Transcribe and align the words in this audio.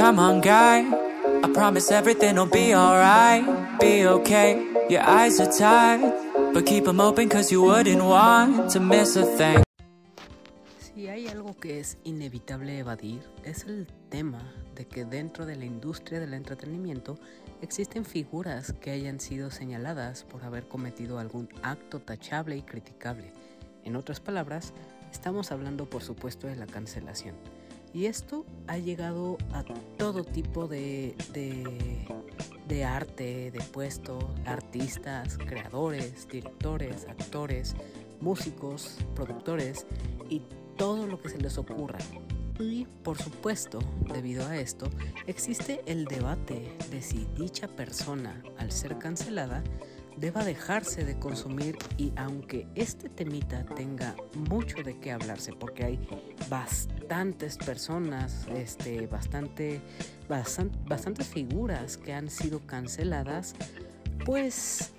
Come 0.00 0.18
on, 0.18 0.40
guy. 0.40 0.86
I 1.44 1.52
promise 1.52 1.90
be 1.90 2.74
alright. 2.74 3.44
Be 3.78 4.06
okay. 4.06 4.56
Your 4.88 5.02
eyes 5.02 5.38
are 5.40 5.52
tired. 5.52 6.14
But 6.54 6.64
keep 6.64 6.86
them 6.86 7.00
open 7.00 7.28
cause 7.28 7.52
you 7.52 7.60
wouldn't 7.60 8.02
want 8.02 8.70
to 8.70 8.80
miss 8.80 9.16
a 9.16 9.26
thing. 9.36 9.62
Si 10.78 11.06
hay 11.06 11.28
algo 11.28 11.54
que 11.60 11.80
es 11.80 11.98
inevitable 12.04 12.78
evadir, 12.78 13.20
es 13.44 13.64
el 13.64 13.88
tema 14.08 14.40
de 14.74 14.86
que 14.86 15.04
dentro 15.04 15.44
de 15.44 15.56
la 15.56 15.66
industria 15.66 16.18
del 16.18 16.32
entretenimiento 16.32 17.18
existen 17.60 18.06
figuras 18.06 18.72
que 18.80 18.92
hayan 18.92 19.20
sido 19.20 19.50
señaladas 19.50 20.24
por 20.24 20.44
haber 20.44 20.66
cometido 20.66 21.18
algún 21.18 21.50
acto 21.62 22.00
tachable 22.00 22.56
y 22.56 22.62
criticable. 22.62 23.34
En 23.84 23.96
otras 23.96 24.18
palabras, 24.18 24.72
estamos 25.12 25.52
hablando 25.52 25.90
por 25.90 26.02
supuesto 26.02 26.46
de 26.46 26.56
la 26.56 26.66
cancelación. 26.66 27.34
Y 27.92 28.06
esto 28.06 28.46
ha 28.68 28.78
llegado 28.78 29.36
a 29.52 29.64
todo 29.96 30.22
tipo 30.22 30.68
de, 30.68 31.16
de, 32.68 32.84
arte, 32.84 33.50
de 33.50 33.60
puesto, 33.72 34.18
artistas, 34.46 35.36
creadores, 35.36 36.28
directores, 36.28 37.06
actores, 37.08 37.74
músicos, 38.20 38.98
productores 39.16 39.86
y 40.28 40.42
todo 40.76 41.06
lo 41.06 41.20
que 41.20 41.30
se 41.30 41.38
les 41.38 41.58
ocurra. 41.58 41.98
Y 42.60 42.86
por 43.02 43.18
supuesto, 43.18 43.80
debido 44.12 44.46
a 44.46 44.58
esto, 44.58 44.88
existe 45.26 45.82
el 45.86 46.04
debate 46.04 46.76
de 46.90 47.02
si 47.02 47.26
dicha 47.36 47.66
persona, 47.66 48.40
al 48.58 48.70
ser 48.70 48.98
cancelada, 48.98 49.64
deba 50.16 50.44
dejarse 50.44 51.04
de 51.04 51.18
consumir 51.18 51.76
y 51.96 52.12
aunque 52.16 52.68
este 52.74 53.08
temita 53.08 53.64
tenga 53.64 54.14
mucho 54.48 54.82
de 54.82 54.98
qué 55.00 55.12
hablarse 55.12 55.52
porque 55.54 55.84
hay 55.84 56.08
bastantes 57.10 57.56
personas, 57.56 58.46
este, 58.54 59.08
bastante, 59.08 59.80
bastantes 60.28 61.26
figuras 61.26 61.96
que 61.96 62.12
han 62.12 62.30
sido 62.30 62.60
canceladas, 62.60 63.56
pues 64.24 64.92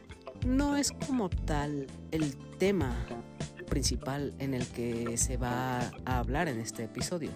no 0.46 0.76
es 0.76 0.92
como 1.08 1.30
tal 1.30 1.88
el 2.12 2.36
tema 2.58 2.94
principal 3.70 4.34
en 4.40 4.54
el 4.54 4.68
que 4.68 5.16
se 5.16 5.38
va 5.38 5.80
a 6.04 6.20
hablar 6.20 6.50
en 6.50 6.60
este 6.60 6.84
episodio. 6.84 7.32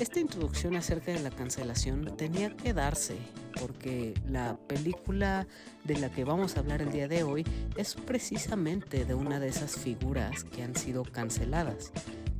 Esta 0.00 0.18
introducción 0.18 0.74
acerca 0.74 1.12
de 1.12 1.20
la 1.20 1.30
cancelación 1.30 2.16
tenía 2.16 2.56
que 2.56 2.72
darse 2.74 3.16
porque 3.60 4.14
la 4.28 4.58
película 4.66 5.46
de 5.84 5.96
la 6.00 6.10
que 6.10 6.24
vamos 6.24 6.56
a 6.56 6.60
hablar 6.60 6.82
el 6.82 6.90
día 6.90 7.06
de 7.06 7.22
hoy 7.22 7.44
es 7.76 7.94
precisamente 7.94 9.04
de 9.04 9.14
una 9.14 9.38
de 9.38 9.46
esas 9.46 9.76
figuras 9.76 10.42
que 10.42 10.64
han 10.64 10.74
sido 10.74 11.04
canceladas. 11.04 11.92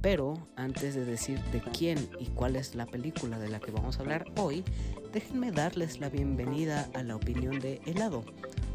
Pero 0.03 0.35
antes 0.57 0.95
de 0.95 1.05
decir 1.05 1.41
de 1.53 1.61
quién 1.61 1.99
y 2.21 2.27
cuál 2.27 2.57
es 2.57 2.75
la 2.75 2.87
película 2.87 3.39
de 3.39 3.49
la 3.49 3.61
que 3.61 3.71
vamos 3.71 3.99
a 3.99 4.03
hablar 4.03 4.27
hoy, 4.37 4.65
déjenme 5.13 5.51
darles 5.53 6.01
la 6.01 6.09
bienvenida 6.09 6.89
a 6.95 7.03
la 7.03 7.17
opinión 7.17 7.59
de 7.59 7.81
Helado, 7.87 8.25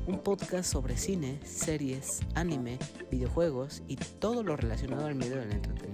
un 0.07 0.19
podcast 0.19 0.71
sobre 0.71 0.97
cine, 0.97 1.39
series, 1.43 2.21
anime, 2.35 2.79
videojuegos 3.09 3.83
y 3.87 3.95
todo 3.95 4.43
lo 4.43 4.55
relacionado 4.55 5.05
al 5.05 5.15
medio 5.15 5.37
del 5.37 5.51
entretenimiento. 5.51 5.90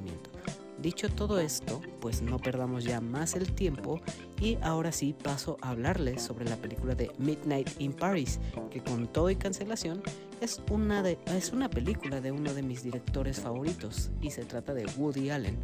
Dicho 0.81 1.09
todo 1.09 1.39
esto, 1.39 1.81
pues 1.99 2.21
no 2.21 2.37
perdamos 2.37 2.83
ya 2.83 3.01
más 3.01 3.33
el 3.35 3.51
tiempo 3.53 3.99
y 4.39 4.57
ahora 4.61 4.91
sí 4.91 5.13
paso 5.13 5.57
a 5.61 5.69
hablarles 5.71 6.21
sobre 6.21 6.45
la 6.45 6.55
película 6.55 6.93
de 6.93 7.11
Midnight 7.17 7.69
in 7.79 7.93
Paris, 7.93 8.39
que 8.69 8.83
con 8.83 9.07
todo 9.07 9.29
y 9.31 9.35
cancelación 9.35 10.03
es 10.39 10.61
una, 10.69 11.01
de, 11.01 11.17
es 11.25 11.51
una 11.51 11.67
película 11.67 12.21
de 12.21 12.31
uno 12.31 12.53
de 12.53 12.61
mis 12.61 12.83
directores 12.83 13.39
favoritos 13.39 14.11
y 14.21 14.29
se 14.29 14.45
trata 14.45 14.75
de 14.75 14.85
Woody 14.97 15.31
Allen. 15.31 15.57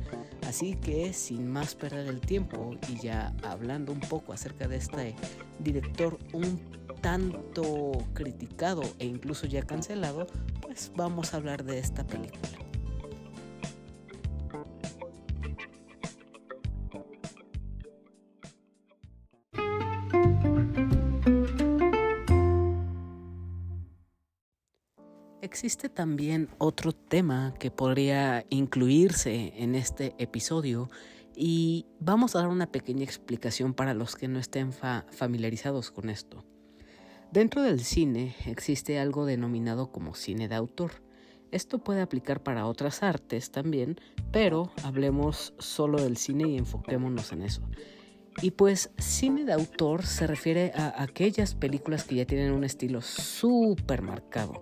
Así 0.48 0.76
que 0.76 1.14
sin 1.14 1.48
más 1.48 1.76
perder 1.76 2.08
el 2.08 2.20
tiempo 2.20 2.76
y 2.90 3.00
ya 3.00 3.36
hablando 3.44 3.92
un 3.92 4.00
poco 4.00 4.34
acerca 4.34 4.68
de 4.68 4.78
este 4.78 5.16
director 5.60 6.18
un 6.34 6.60
tanto 7.02 7.92
criticado 8.14 8.82
e 8.98 9.06
incluso 9.06 9.46
ya 9.46 9.62
cancelado, 9.62 10.26
pues 10.62 10.92
vamos 10.96 11.34
a 11.34 11.38
hablar 11.38 11.64
de 11.64 11.78
esta 11.78 12.06
película. 12.08 12.63
Existe 25.64 25.88
también 25.88 26.50
otro 26.58 26.92
tema 26.92 27.54
que 27.58 27.72
podría 27.72 28.46
incluirse 28.50 29.54
en 29.56 29.76
este 29.76 30.14
episodio 30.18 30.90
y 31.38 31.86
vamos 32.02 32.36
a 32.36 32.40
dar 32.40 32.50
una 32.50 32.70
pequeña 32.70 33.06
explicación 33.06 33.74
para 33.74 33.94
los 33.94 34.18
que 34.18 34.28
no 34.28 34.40
estén 34.40 34.74
familiarizados 34.74 35.90
con 35.90 36.10
esto. 36.10 36.44
Dentro 37.32 37.62
del 37.62 37.80
cine 37.80 38.36
existe 38.46 39.00
algo 39.00 39.26
denominado 39.26 39.90
como 39.90 40.16
cine 40.16 40.50
de 40.50 40.56
autor. 40.56 41.02
Esto 41.52 41.80
puede 41.80 42.02
aplicar 42.02 42.44
para 42.44 42.66
otras 42.66 43.02
artes 43.02 43.50
también, 43.50 43.96
pero 44.34 44.70
hablemos 44.84 45.54
solo 45.60 46.02
del 46.02 46.18
cine 46.18 46.50
y 46.50 46.58
enfoquémonos 46.58 47.32
en 47.32 47.42
eso. 47.42 47.62
Y 48.42 48.52
pues 48.52 48.92
cine 48.98 49.46
de 49.46 49.54
autor 49.54 50.06
se 50.06 50.28
refiere 50.28 50.74
a 50.76 51.02
aquellas 51.02 51.56
películas 51.56 52.04
que 52.04 52.16
ya 52.16 52.26
tienen 52.26 52.52
un 52.52 52.66
estilo 52.66 53.00
súper 53.00 54.02
marcado 54.02 54.62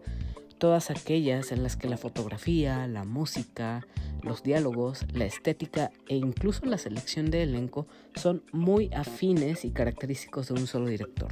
todas 0.61 0.91
aquellas 0.91 1.51
en 1.51 1.63
las 1.63 1.75
que 1.75 1.89
la 1.89 1.97
fotografía, 1.97 2.85
la 2.85 3.03
música, 3.03 3.87
los 4.21 4.43
diálogos, 4.43 5.07
la 5.11 5.25
estética 5.25 5.89
e 6.07 6.17
incluso 6.17 6.67
la 6.67 6.77
selección 6.77 7.31
de 7.31 7.41
elenco 7.41 7.87
son 8.13 8.43
muy 8.51 8.91
afines 8.93 9.65
y 9.65 9.71
característicos 9.71 10.49
de 10.49 10.53
un 10.53 10.67
solo 10.67 10.85
director. 10.85 11.31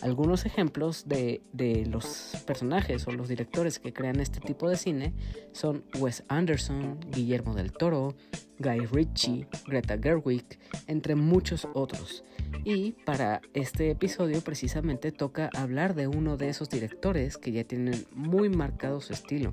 Algunos 0.00 0.46
ejemplos 0.46 1.08
de, 1.08 1.42
de, 1.52 1.86
los 1.86 2.36
personajes 2.46 3.08
o 3.08 3.10
los 3.10 3.28
directores 3.28 3.80
que 3.80 3.92
crean 3.92 4.20
este 4.20 4.38
tipo 4.38 4.68
de 4.68 4.76
cine 4.76 5.12
son 5.50 5.82
Wes 5.98 6.22
Anderson, 6.28 7.00
Guillermo 7.10 7.56
del 7.56 7.72
Toro, 7.72 8.14
Guy 8.58 8.86
Ritchie, 8.86 9.46
Greta 9.66 9.98
Gerwig, 9.98 10.44
entre 10.86 11.14
muchos 11.14 11.68
otros. 11.74 12.24
Y 12.64 12.92
para 13.04 13.40
este 13.54 13.90
episodio 13.90 14.40
precisamente 14.40 15.12
toca 15.12 15.50
hablar 15.54 15.94
de 15.94 16.06
uno 16.06 16.36
de 16.36 16.48
esos 16.48 16.68
directores 16.68 17.38
que 17.38 17.52
ya 17.52 17.64
tienen 17.64 18.06
muy 18.14 18.48
marcado 18.48 19.00
su 19.00 19.12
estilo. 19.12 19.52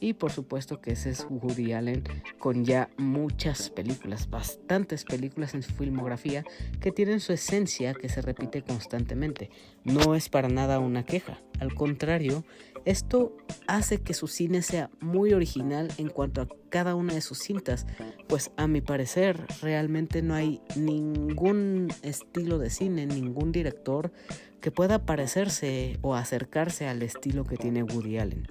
Y 0.00 0.12
por 0.12 0.32
supuesto 0.32 0.80
que 0.80 0.92
ese 0.92 1.10
es 1.10 1.26
Woody 1.30 1.72
Allen 1.72 2.04
con 2.38 2.64
ya 2.64 2.90
muchas 2.98 3.70
películas, 3.70 4.28
bastantes 4.28 5.04
películas 5.04 5.54
en 5.54 5.62
su 5.62 5.72
filmografía 5.72 6.44
que 6.80 6.92
tienen 6.92 7.20
su 7.20 7.32
esencia 7.32 7.94
que 7.94 8.10
se 8.10 8.20
repite 8.20 8.62
constantemente. 8.62 9.50
No 9.84 10.14
es 10.14 10.28
para 10.28 10.48
nada 10.48 10.78
una 10.78 11.04
queja, 11.04 11.40
al 11.58 11.74
contrario, 11.74 12.44
esto 12.84 13.36
hace 13.66 14.00
que 14.00 14.14
su 14.14 14.26
cine 14.26 14.62
sea 14.62 14.90
muy 15.00 15.32
original 15.32 15.90
en 15.98 16.08
cuanto 16.08 16.42
a 16.42 16.48
cada 16.68 16.94
una 16.94 17.14
de 17.14 17.20
sus 17.20 17.38
cintas, 17.38 17.86
pues 18.28 18.50
a 18.56 18.66
mi 18.66 18.80
parecer 18.80 19.46
realmente 19.62 20.22
no 20.22 20.34
hay 20.34 20.60
ningún 20.76 21.88
estilo 22.02 22.58
de 22.58 22.70
cine, 22.70 23.06
ningún 23.06 23.52
director 23.52 24.12
que 24.60 24.70
pueda 24.70 25.04
parecerse 25.06 25.98
o 26.02 26.14
acercarse 26.14 26.86
al 26.88 27.02
estilo 27.02 27.44
que 27.44 27.56
tiene 27.56 27.82
Woody 27.82 28.18
Allen. 28.18 28.48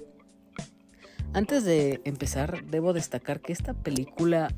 Antes 1.33 1.63
de 1.63 2.01
empezar, 2.05 2.65
debo 2.65 2.94
destacar 2.94 3.41
que 3.41 3.53
esta 3.53 3.73
película, 3.73 4.53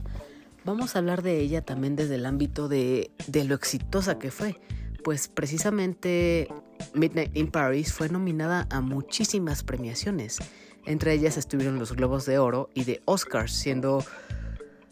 vamos 0.65 0.95
a 0.95 0.99
hablar 0.99 1.21
de 1.21 1.39
ella 1.39 1.61
también 1.61 1.95
desde 1.95 2.15
el 2.15 2.25
ámbito 2.25 2.67
de, 2.67 3.11
de 3.27 3.45
lo 3.45 3.55
exitosa 3.55 4.19
que 4.19 4.31
fue 4.31 4.59
pues 5.05 5.27
precisamente 5.27 6.47
Midnight 6.93 7.35
in 7.35 7.47
Paris 7.47 7.93
fue 7.93 8.09
nominada 8.09 8.67
a 8.69 8.81
muchísimas 8.81 9.63
premiaciones. 9.63 10.39
Entre 10.85 11.13
ellas 11.13 11.37
estuvieron 11.37 11.79
los 11.79 11.93
Globos 11.93 12.25
de 12.25 12.37
Oro 12.37 12.69
y 12.73 12.83
de 12.83 13.01
Oscars, 13.05 13.51
siendo, 13.51 14.03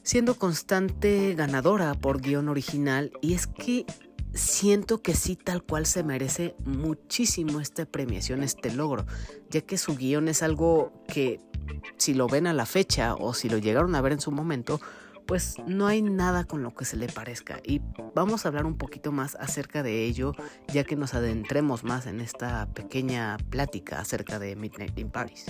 siendo 0.01 0.35
constante 0.35 1.35
ganadora 1.35 1.93
por 1.93 2.21
guion 2.21 2.49
original. 2.49 3.11
Y 3.21 3.33
es 3.33 3.47
que 3.47 3.85
siento 4.33 5.01
que 5.01 5.15
sí 5.15 5.35
tal 5.35 5.63
cual 5.63 5.85
se 5.85 6.03
merece 6.03 6.55
muchísimo 6.65 7.59
esta 7.59 7.85
premiación, 7.85 8.43
este 8.43 8.73
logro, 8.73 9.05
ya 9.49 9.61
que 9.61 9.77
su 9.77 9.95
guion 9.95 10.27
es 10.27 10.41
algo 10.41 10.91
que 11.07 11.39
si 11.97 12.13
lo 12.13 12.27
ven 12.27 12.47
a 12.47 12.53
la 12.53 12.65
fecha 12.65 13.15
o 13.15 13.33
si 13.33 13.49
lo 13.49 13.57
llegaron 13.57 13.95
a 13.95 14.01
ver 14.01 14.13
en 14.13 14.19
su 14.19 14.31
momento, 14.31 14.79
pues 15.25 15.55
no 15.67 15.87
hay 15.87 16.01
nada 16.01 16.43
con 16.43 16.63
lo 16.63 16.73
que 16.73 16.85
se 16.85 16.97
le 16.97 17.07
parezca 17.07 17.59
y 17.63 17.81
vamos 18.15 18.45
a 18.45 18.49
hablar 18.49 18.65
un 18.65 18.77
poquito 18.77 19.11
más 19.11 19.35
acerca 19.35 19.83
de 19.83 20.05
ello 20.05 20.33
ya 20.67 20.83
que 20.83 20.95
nos 20.95 21.13
adentremos 21.13 21.83
más 21.83 22.07
en 22.07 22.21
esta 22.21 22.67
pequeña 22.73 23.37
plática 23.49 23.99
acerca 23.99 24.39
de 24.39 24.55
Midnight 24.55 24.97
in 24.99 25.09
Paris. 25.09 25.45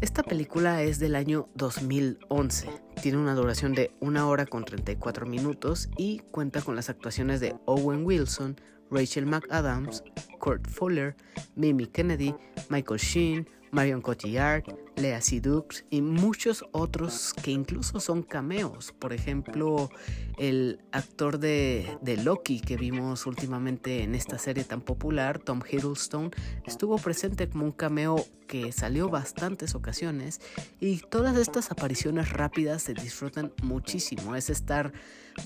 Esta 0.00 0.24
película 0.24 0.82
es 0.82 0.98
del 0.98 1.14
año 1.14 1.48
2011, 1.54 2.68
tiene 3.00 3.18
una 3.18 3.36
duración 3.36 3.72
de 3.72 3.92
1 4.00 4.28
hora 4.28 4.46
con 4.46 4.64
34 4.64 5.26
minutos 5.26 5.88
y 5.96 6.18
cuenta 6.32 6.60
con 6.60 6.74
las 6.74 6.90
actuaciones 6.90 7.38
de 7.38 7.54
Owen 7.66 8.04
Wilson, 8.04 8.56
Rachel 8.90 9.26
McAdams, 9.26 10.02
Kurt 10.40 10.68
Fuller, 10.68 11.14
Mimi 11.54 11.86
Kennedy, 11.86 12.34
Michael 12.68 12.98
Sheen, 12.98 13.48
Marion 13.70 14.02
Cotillard, 14.02 14.64
Lea 15.02 15.20
Seydoux 15.20 15.84
y 15.90 16.00
muchos 16.00 16.64
otros 16.70 17.34
que 17.34 17.50
incluso 17.50 17.98
son 17.98 18.22
cameos. 18.22 18.92
Por 18.92 19.12
ejemplo, 19.12 19.90
el 20.38 20.78
actor 20.92 21.40
de, 21.40 21.98
de, 22.00 22.16
Loki 22.18 22.60
que 22.60 22.76
vimos 22.76 23.26
últimamente 23.26 24.04
en 24.04 24.14
esta 24.14 24.38
serie 24.38 24.62
tan 24.62 24.80
popular, 24.80 25.40
Tom 25.40 25.60
Hiddleston, 25.68 26.30
estuvo 26.64 26.96
presente 26.98 27.48
como 27.48 27.64
un 27.64 27.72
cameo 27.72 28.24
que 28.46 28.70
salió 28.70 29.08
bastantes 29.08 29.74
ocasiones 29.74 30.40
y 30.78 30.98
todas 30.98 31.36
estas 31.38 31.70
apariciones 31.70 32.30
rápidas 32.30 32.82
se 32.82 32.94
disfrutan 32.94 33.50
muchísimo. 33.62 34.36
Es 34.36 34.50
estar 34.50 34.92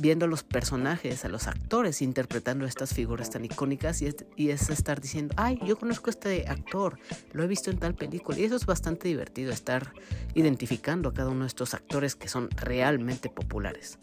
viendo 0.00 0.24
a 0.24 0.28
los 0.28 0.42
personajes, 0.42 1.24
a 1.24 1.28
los 1.28 1.46
actores 1.46 2.02
interpretando 2.02 2.64
estas 2.64 2.92
figuras 2.92 3.30
tan 3.30 3.44
icónicas 3.44 4.02
y 4.02 4.06
es, 4.06 4.16
y 4.36 4.50
es 4.50 4.70
estar 4.70 5.00
diciendo, 5.00 5.34
ay, 5.36 5.60
yo 5.64 5.78
conozco 5.78 6.10
a 6.10 6.14
este 6.14 6.48
actor, 6.48 6.98
lo 7.32 7.44
he 7.44 7.46
visto 7.46 7.70
en 7.70 7.78
tal 7.78 7.94
película 7.94 8.38
y 8.38 8.44
eso 8.44 8.56
es 8.56 8.66
bastante 8.66 9.06
divertido 9.06 9.45
estar 9.54 9.92
identificando 10.34 11.08
a 11.08 11.14
cada 11.14 11.30
uno 11.30 11.42
de 11.42 11.48
estos 11.48 11.74
actores 11.74 12.14
que 12.14 12.28
son 12.28 12.50
realmente 12.50 13.28
populares. 13.28 13.98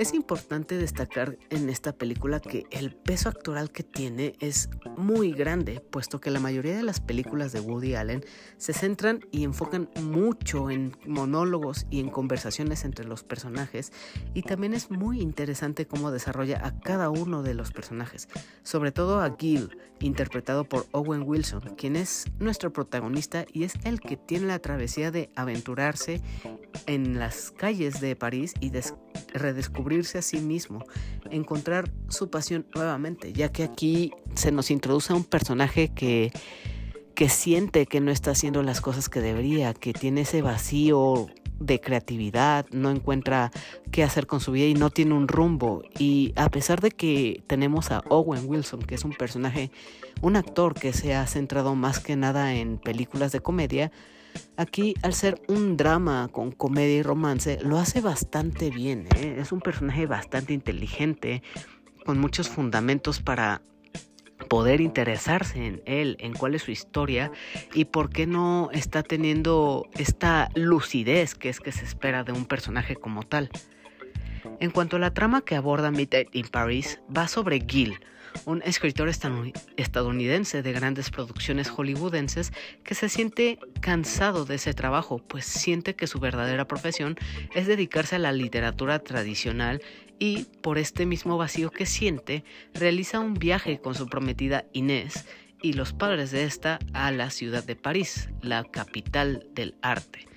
Es 0.00 0.14
importante 0.14 0.78
destacar 0.78 1.36
en 1.50 1.68
esta 1.68 1.92
película 1.92 2.40
que 2.40 2.64
el 2.70 2.94
peso 2.94 3.28
actoral 3.28 3.70
que 3.70 3.82
tiene 3.82 4.32
es 4.40 4.70
muy 4.96 5.32
grande, 5.32 5.80
puesto 5.80 6.22
que 6.22 6.30
la 6.30 6.40
mayoría 6.40 6.74
de 6.74 6.82
las 6.82 7.00
películas 7.00 7.52
de 7.52 7.60
Woody 7.60 7.96
Allen 7.96 8.24
se 8.56 8.72
centran 8.72 9.20
y 9.30 9.44
enfocan 9.44 9.90
mucho 10.00 10.70
en 10.70 10.96
monólogos 11.06 11.84
y 11.90 12.00
en 12.00 12.08
conversaciones 12.08 12.86
entre 12.86 13.04
los 13.04 13.24
personajes, 13.24 13.92
y 14.32 14.40
también 14.40 14.72
es 14.72 14.90
muy 14.90 15.20
interesante 15.20 15.86
cómo 15.86 16.10
desarrolla 16.10 16.64
a 16.64 16.80
cada 16.80 17.10
uno 17.10 17.42
de 17.42 17.52
los 17.52 17.70
personajes, 17.70 18.26
sobre 18.62 18.92
todo 18.92 19.20
a 19.20 19.36
Gil, 19.38 19.76
interpretado 20.00 20.64
por 20.64 20.86
Owen 20.92 21.24
Wilson, 21.26 21.74
quien 21.76 21.96
es 21.96 22.24
nuestro 22.38 22.72
protagonista 22.72 23.44
y 23.52 23.64
es 23.64 23.74
el 23.84 24.00
que 24.00 24.16
tiene 24.16 24.46
la 24.46 24.60
travesía 24.60 25.10
de 25.10 25.28
aventurarse 25.36 26.22
en 26.86 27.18
las 27.18 27.50
calles 27.50 28.00
de 28.00 28.16
París 28.16 28.54
y 28.60 28.70
redescubrirse 29.32 30.18
a 30.18 30.22
sí 30.22 30.38
mismo, 30.40 30.84
encontrar 31.30 31.90
su 32.08 32.30
pasión 32.30 32.66
nuevamente, 32.74 33.32
ya 33.32 33.50
que 33.50 33.62
aquí 33.62 34.12
se 34.34 34.52
nos 34.52 34.70
introduce 34.70 35.12
a 35.12 35.16
un 35.16 35.24
personaje 35.24 35.88
que, 35.88 36.32
que 37.14 37.28
siente 37.28 37.86
que 37.86 38.00
no 38.00 38.10
está 38.10 38.32
haciendo 38.32 38.62
las 38.62 38.80
cosas 38.80 39.08
que 39.08 39.20
debería, 39.20 39.74
que 39.74 39.92
tiene 39.92 40.22
ese 40.22 40.42
vacío 40.42 41.28
de 41.60 41.80
creatividad, 41.80 42.66
no 42.72 42.90
encuentra 42.90 43.52
qué 43.92 44.02
hacer 44.02 44.26
con 44.26 44.40
su 44.40 44.52
vida 44.52 44.66
y 44.66 44.74
no 44.74 44.90
tiene 44.90 45.14
un 45.14 45.28
rumbo. 45.28 45.82
Y 45.98 46.32
a 46.36 46.48
pesar 46.48 46.80
de 46.80 46.90
que 46.90 47.42
tenemos 47.46 47.90
a 47.90 48.02
Owen 48.08 48.44
Wilson, 48.46 48.80
que 48.80 48.94
es 48.94 49.04
un 49.04 49.12
personaje, 49.12 49.70
un 50.22 50.36
actor 50.36 50.74
que 50.74 50.92
se 50.92 51.14
ha 51.14 51.26
centrado 51.26 51.74
más 51.74 52.00
que 52.00 52.16
nada 52.16 52.54
en 52.54 52.78
películas 52.78 53.30
de 53.30 53.40
comedia, 53.40 53.92
Aquí, 54.56 54.94
al 55.02 55.14
ser 55.14 55.40
un 55.48 55.76
drama 55.76 56.28
con 56.30 56.52
comedia 56.52 56.96
y 56.96 57.02
romance, 57.02 57.58
lo 57.62 57.78
hace 57.78 58.00
bastante 58.00 58.70
bien. 58.70 59.06
¿eh? 59.16 59.36
Es 59.38 59.52
un 59.52 59.60
personaje 59.60 60.06
bastante 60.06 60.52
inteligente, 60.52 61.42
con 62.04 62.18
muchos 62.18 62.48
fundamentos 62.48 63.20
para 63.20 63.62
poder 64.48 64.80
interesarse 64.80 65.66
en 65.66 65.82
él, 65.84 66.16
en 66.18 66.32
cuál 66.32 66.54
es 66.54 66.62
su 66.62 66.70
historia 66.70 67.30
y 67.72 67.84
por 67.86 68.10
qué 68.10 68.26
no 68.26 68.70
está 68.72 69.02
teniendo 69.02 69.88
esta 69.96 70.48
lucidez 70.54 71.34
que 71.34 71.48
es 71.50 71.60
que 71.60 71.72
se 71.72 71.84
espera 71.84 72.24
de 72.24 72.32
un 72.32 72.46
personaje 72.46 72.96
como 72.96 73.22
tal. 73.22 73.50
En 74.58 74.70
cuanto 74.70 74.96
a 74.96 74.98
la 74.98 75.14
trama 75.14 75.42
que 75.42 75.54
aborda 75.54 75.90
Midnight 75.90 76.34
in 76.34 76.48
Paris, 76.48 77.00
va 77.16 77.28
sobre 77.28 77.60
Gil, 77.66 77.98
un 78.44 78.62
escritor 78.62 79.08
estadounidense 79.08 80.62
de 80.62 80.72
grandes 80.72 81.10
producciones 81.10 81.68
hollywoodenses 81.68 82.52
que 82.84 82.94
se 82.94 83.08
siente 83.08 83.58
cansado 83.80 84.44
de 84.44 84.56
ese 84.56 84.74
trabajo, 84.74 85.18
pues 85.18 85.44
siente 85.44 85.94
que 85.94 86.06
su 86.06 86.20
verdadera 86.20 86.66
profesión 86.66 87.16
es 87.54 87.66
dedicarse 87.66 88.16
a 88.16 88.20
la 88.20 88.32
literatura 88.32 88.98
tradicional 89.00 89.82
y, 90.18 90.44
por 90.62 90.78
este 90.78 91.06
mismo 91.06 91.38
vacío 91.38 91.70
que 91.70 91.86
siente, 91.86 92.44
realiza 92.74 93.20
un 93.20 93.34
viaje 93.34 93.80
con 93.80 93.94
su 93.94 94.06
prometida 94.06 94.64
Inés 94.72 95.26
y 95.62 95.74
los 95.74 95.92
padres 95.92 96.30
de 96.30 96.44
esta 96.44 96.78
a 96.92 97.10
la 97.10 97.30
ciudad 97.30 97.64
de 97.64 97.76
París, 97.76 98.30
la 98.42 98.64
capital 98.64 99.46
del 99.52 99.74
arte. 99.82 100.29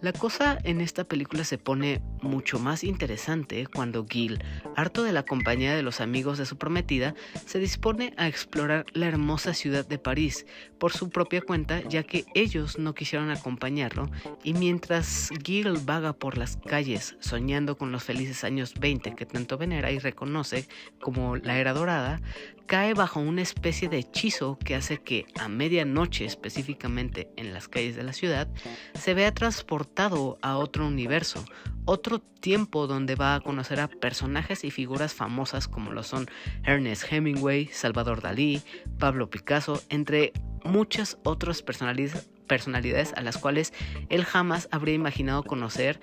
La 0.00 0.14
cosa 0.14 0.58
en 0.64 0.80
esta 0.80 1.04
película 1.04 1.44
se 1.44 1.58
pone 1.58 2.00
mucho 2.22 2.58
más 2.58 2.84
interesante 2.84 3.66
cuando 3.66 4.06
Gil, 4.08 4.42
harto 4.74 5.02
de 5.02 5.12
la 5.12 5.24
compañía 5.24 5.76
de 5.76 5.82
los 5.82 6.00
amigos 6.00 6.38
de 6.38 6.46
su 6.46 6.56
prometida, 6.56 7.14
se 7.44 7.58
dispone 7.58 8.14
a 8.16 8.26
explorar 8.26 8.86
la 8.94 9.08
hermosa 9.08 9.52
ciudad 9.52 9.86
de 9.86 9.98
París 9.98 10.46
por 10.78 10.92
su 10.92 11.10
propia 11.10 11.42
cuenta, 11.42 11.82
ya 11.86 12.02
que 12.02 12.24
ellos 12.34 12.78
no 12.78 12.94
quisieron 12.94 13.30
acompañarlo, 13.30 14.10
y 14.42 14.54
mientras 14.54 15.28
Gil 15.44 15.74
vaga 15.84 16.14
por 16.14 16.38
las 16.38 16.56
calles 16.56 17.16
soñando 17.20 17.76
con 17.76 17.92
los 17.92 18.02
felices 18.02 18.42
años 18.42 18.72
20 18.80 19.14
que 19.14 19.26
tanto 19.26 19.58
venera 19.58 19.90
y 19.92 19.98
reconoce 19.98 20.66
como 21.02 21.36
la 21.36 21.58
era 21.58 21.74
dorada, 21.74 22.22
cae 22.66 22.94
bajo 22.94 23.20
una 23.20 23.42
especie 23.42 23.88
de 23.88 23.98
hechizo 23.98 24.58
que 24.58 24.74
hace 24.74 24.98
que 24.98 25.26
a 25.38 25.48
medianoche 25.48 26.24
específicamente 26.24 27.28
en 27.36 27.52
las 27.52 27.68
calles 27.68 27.96
de 27.96 28.02
la 28.02 28.12
ciudad 28.12 28.48
se 28.94 29.14
vea 29.14 29.32
transportado 29.34 30.38
a 30.42 30.56
otro 30.56 30.86
universo, 30.86 31.44
otro 31.84 32.20
tiempo 32.20 32.86
donde 32.86 33.14
va 33.14 33.34
a 33.34 33.40
conocer 33.40 33.80
a 33.80 33.88
personajes 33.88 34.64
y 34.64 34.70
figuras 34.70 35.14
famosas 35.14 35.68
como 35.68 35.92
lo 35.92 36.02
son 36.02 36.28
Ernest 36.64 37.12
Hemingway, 37.12 37.66
Salvador 37.66 38.22
Dalí, 38.22 38.62
Pablo 38.98 39.30
Picasso, 39.30 39.82
entre 39.88 40.32
muchas 40.64 41.18
otras 41.24 41.62
personalidades 41.62 43.12
a 43.14 43.22
las 43.22 43.38
cuales 43.38 43.72
él 44.08 44.24
jamás 44.24 44.68
habría 44.70 44.94
imaginado 44.94 45.42
conocer 45.42 46.00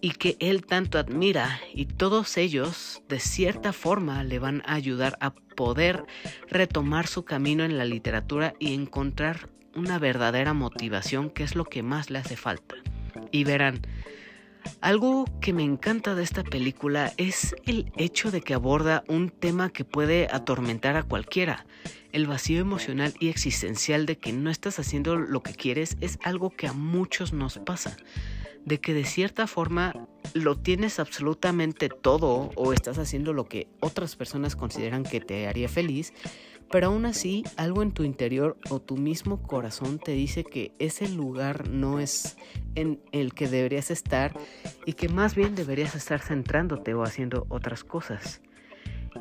y 0.00 0.12
que 0.12 0.36
él 0.40 0.64
tanto 0.64 0.98
admira 0.98 1.60
y 1.74 1.86
todos 1.86 2.36
ellos 2.36 3.02
de 3.08 3.20
cierta 3.20 3.72
forma 3.72 4.24
le 4.24 4.38
van 4.38 4.62
a 4.66 4.74
ayudar 4.74 5.16
a 5.20 5.34
poder 5.34 6.04
retomar 6.48 7.06
su 7.06 7.24
camino 7.24 7.64
en 7.64 7.76
la 7.76 7.84
literatura 7.84 8.54
y 8.58 8.74
encontrar 8.74 9.48
una 9.74 9.98
verdadera 9.98 10.54
motivación 10.54 11.30
que 11.30 11.44
es 11.44 11.54
lo 11.54 11.64
que 11.64 11.82
más 11.82 12.10
le 12.10 12.18
hace 12.18 12.36
falta. 12.36 12.76
Y 13.30 13.44
verán, 13.44 13.82
algo 14.80 15.26
que 15.40 15.52
me 15.52 15.62
encanta 15.62 16.14
de 16.14 16.22
esta 16.22 16.42
película 16.42 17.12
es 17.16 17.54
el 17.66 17.92
hecho 17.96 18.30
de 18.30 18.40
que 18.40 18.54
aborda 18.54 19.04
un 19.06 19.30
tema 19.30 19.70
que 19.70 19.84
puede 19.84 20.28
atormentar 20.32 20.96
a 20.96 21.02
cualquiera. 21.02 21.66
El 22.12 22.26
vacío 22.26 22.60
emocional 22.60 23.14
y 23.20 23.28
existencial 23.28 24.06
de 24.06 24.18
que 24.18 24.32
no 24.32 24.50
estás 24.50 24.78
haciendo 24.78 25.16
lo 25.16 25.42
que 25.42 25.54
quieres 25.54 25.96
es 26.00 26.18
algo 26.24 26.50
que 26.50 26.66
a 26.66 26.72
muchos 26.72 27.32
nos 27.32 27.58
pasa 27.58 27.96
de 28.64 28.80
que 28.80 28.94
de 28.94 29.04
cierta 29.04 29.46
forma 29.46 29.94
lo 30.34 30.56
tienes 30.56 31.00
absolutamente 31.00 31.88
todo 31.88 32.50
o 32.54 32.72
estás 32.72 32.98
haciendo 32.98 33.32
lo 33.32 33.46
que 33.46 33.68
otras 33.80 34.16
personas 34.16 34.56
consideran 34.56 35.04
que 35.04 35.20
te 35.20 35.46
haría 35.46 35.68
feliz, 35.68 36.12
pero 36.70 36.88
aún 36.88 37.04
así 37.04 37.42
algo 37.56 37.82
en 37.82 37.92
tu 37.92 38.04
interior 38.04 38.56
o 38.70 38.80
tu 38.80 38.96
mismo 38.96 39.42
corazón 39.42 39.98
te 39.98 40.12
dice 40.12 40.44
que 40.44 40.72
ese 40.78 41.08
lugar 41.08 41.68
no 41.68 41.98
es 41.98 42.36
en 42.76 43.00
el 43.12 43.34
que 43.34 43.48
deberías 43.48 43.90
estar 43.90 44.38
y 44.86 44.92
que 44.92 45.08
más 45.08 45.34
bien 45.34 45.54
deberías 45.54 45.94
estar 45.94 46.20
centrándote 46.20 46.94
o 46.94 47.02
haciendo 47.02 47.46
otras 47.48 47.82
cosas. 47.82 48.40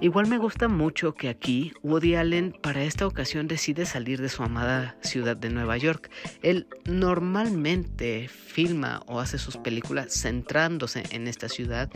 Igual 0.01 0.27
me 0.27 0.37
gusta 0.37 0.69
mucho 0.69 1.13
que 1.13 1.27
aquí 1.27 1.73
Woody 1.83 2.15
Allen 2.15 2.55
para 2.61 2.83
esta 2.83 3.05
ocasión 3.05 3.49
decide 3.49 3.85
salir 3.85 4.21
de 4.21 4.29
su 4.29 4.43
amada 4.43 4.95
ciudad 5.01 5.35
de 5.35 5.49
Nueva 5.49 5.75
York. 5.75 6.09
Él 6.41 6.67
normalmente 6.85 8.29
filma 8.29 9.03
o 9.07 9.19
hace 9.19 9.37
sus 9.37 9.57
películas 9.57 10.13
centrándose 10.13 11.03
en 11.11 11.27
esta 11.27 11.49
ciudad 11.49 11.89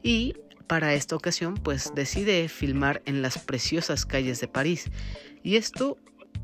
y 0.00 0.36
para 0.68 0.94
esta 0.94 1.16
ocasión 1.16 1.54
pues 1.54 1.92
decide 1.92 2.48
filmar 2.48 3.02
en 3.04 3.20
las 3.20 3.38
preciosas 3.38 4.06
calles 4.06 4.40
de 4.40 4.46
París. 4.46 4.88
Y 5.42 5.56
esto 5.56 5.98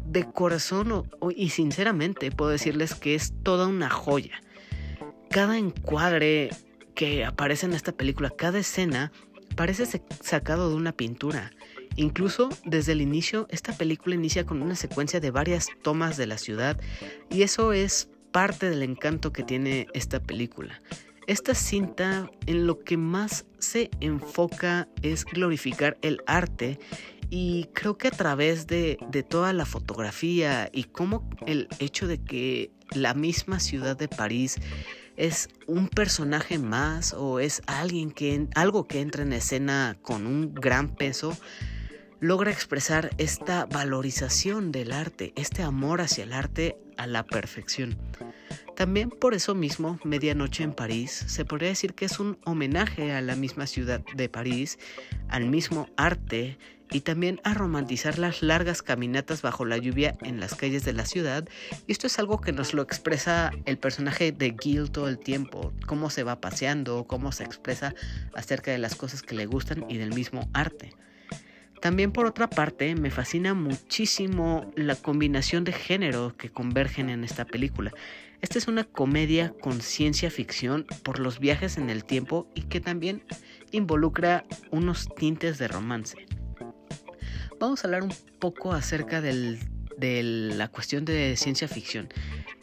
de 0.06 0.24
corazón 0.24 1.08
y 1.36 1.50
sinceramente 1.50 2.32
puedo 2.32 2.50
decirles 2.50 2.96
que 2.96 3.14
es 3.14 3.32
toda 3.44 3.68
una 3.68 3.90
joya. 3.90 4.40
Cada 5.30 5.56
encuadre 5.56 6.50
que 6.96 7.24
aparece 7.24 7.66
en 7.66 7.74
esta 7.74 7.92
película, 7.92 8.30
cada 8.30 8.58
escena 8.58 9.12
parece 9.54 9.86
sacado 10.22 10.70
de 10.70 10.76
una 10.76 10.92
pintura. 10.92 11.52
Incluso 11.96 12.50
desde 12.64 12.92
el 12.92 13.00
inicio, 13.00 13.46
esta 13.50 13.72
película 13.72 14.14
inicia 14.14 14.44
con 14.44 14.60
una 14.62 14.76
secuencia 14.76 15.20
de 15.20 15.30
varias 15.30 15.68
tomas 15.82 16.16
de 16.16 16.26
la 16.26 16.38
ciudad 16.38 16.78
y 17.30 17.42
eso 17.42 17.72
es 17.72 18.10
parte 18.32 18.68
del 18.68 18.82
encanto 18.82 19.32
que 19.32 19.42
tiene 19.42 19.86
esta 19.94 20.20
película. 20.20 20.82
Esta 21.26 21.54
cinta 21.54 22.30
en 22.46 22.66
lo 22.66 22.80
que 22.80 22.96
más 22.96 23.46
se 23.58 23.90
enfoca 24.00 24.88
es 25.02 25.24
glorificar 25.24 25.96
el 26.02 26.20
arte 26.26 26.78
y 27.30 27.64
creo 27.72 27.98
que 27.98 28.08
a 28.08 28.12
través 28.12 28.66
de, 28.66 28.98
toda 29.28 29.52
la 29.52 29.64
fotografía 29.64 30.70
y 30.72 30.84
como 30.84 31.28
el 31.46 31.68
hecho 31.78 32.06
de 32.06 32.22
que 32.22 32.70
la 32.94 33.14
misma 33.14 33.58
ciudad 33.58 33.96
de 33.96 34.06
París 34.06 34.60
es 35.16 35.48
un 35.66 35.88
personaje 35.88 36.58
más 36.58 37.14
o 37.14 37.40
es 37.40 37.62
alguien 37.66 38.10
que 38.10 38.46
algo 38.54 38.86
que 38.86 39.00
entra 39.00 39.22
en 39.22 39.32
escena 39.32 39.96
con 40.02 40.26
un 40.26 40.54
gran 40.54 40.94
peso 40.94 41.36
logra 42.20 42.50
expresar 42.50 43.10
esta 43.18 43.66
valorización 43.66 44.72
del 44.72 44.92
arte, 44.92 45.32
este 45.36 45.62
amor 45.62 46.00
hacia 46.00 46.24
el 46.24 46.32
arte 46.32 46.76
a 46.96 47.06
la 47.06 47.24
perfección. 47.24 47.96
También 48.74 49.10
por 49.10 49.34
eso 49.34 49.54
mismo, 49.54 49.98
Medianoche 50.04 50.62
en 50.62 50.72
París 50.72 51.24
se 51.26 51.44
podría 51.44 51.70
decir 51.70 51.94
que 51.94 52.04
es 52.04 52.20
un 52.20 52.38
homenaje 52.44 53.12
a 53.12 53.20
la 53.22 53.36
misma 53.36 53.66
ciudad 53.66 54.02
de 54.14 54.28
París, 54.28 54.78
al 55.28 55.46
mismo 55.46 55.88
arte 55.96 56.58
y 56.90 57.00
también 57.00 57.40
a 57.44 57.54
romantizar 57.54 58.18
las 58.18 58.42
largas 58.42 58.82
caminatas 58.82 59.42
bajo 59.42 59.64
la 59.64 59.76
lluvia 59.76 60.16
en 60.22 60.40
las 60.40 60.54
calles 60.54 60.84
de 60.84 60.92
la 60.92 61.06
ciudad. 61.06 61.48
Y 61.86 61.92
esto 61.92 62.06
es 62.06 62.18
algo 62.18 62.40
que 62.40 62.52
nos 62.52 62.74
lo 62.74 62.82
expresa 62.82 63.52
el 63.64 63.78
personaje 63.78 64.32
de 64.32 64.56
Gil 64.58 64.90
todo 64.90 65.08
el 65.08 65.18
tiempo, 65.18 65.72
cómo 65.86 66.10
se 66.10 66.22
va 66.22 66.40
paseando, 66.40 67.04
cómo 67.04 67.32
se 67.32 67.44
expresa 67.44 67.94
acerca 68.34 68.70
de 68.70 68.78
las 68.78 68.94
cosas 68.94 69.22
que 69.22 69.34
le 69.34 69.46
gustan 69.46 69.84
y 69.88 69.96
del 69.96 70.14
mismo 70.14 70.48
arte. 70.52 70.92
También 71.80 72.10
por 72.10 72.26
otra 72.26 72.48
parte 72.48 72.94
me 72.94 73.10
fascina 73.10 73.52
muchísimo 73.52 74.72
la 74.76 74.96
combinación 74.96 75.64
de 75.64 75.72
género 75.72 76.34
que 76.36 76.50
convergen 76.50 77.10
en 77.10 77.22
esta 77.22 77.44
película. 77.44 77.92
Esta 78.40 78.58
es 78.58 78.68
una 78.68 78.84
comedia 78.84 79.52
con 79.60 79.80
ciencia 79.80 80.30
ficción 80.30 80.86
por 81.02 81.18
los 81.18 81.38
viajes 81.38 81.76
en 81.78 81.90
el 81.90 82.04
tiempo 82.04 82.48
y 82.54 82.62
que 82.62 82.80
también 82.80 83.22
involucra 83.72 84.44
unos 84.70 85.08
tintes 85.16 85.58
de 85.58 85.68
romance 85.68 86.26
vamos 87.58 87.82
a 87.82 87.88
hablar 87.88 88.02
un 88.02 88.12
poco 88.38 88.72
acerca 88.72 89.20
de 89.20 89.58
la 90.22 90.68
cuestión 90.68 91.04
de 91.04 91.36
ciencia 91.36 91.68
ficción. 91.68 92.08